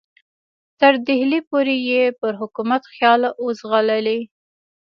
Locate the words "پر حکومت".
2.19-2.83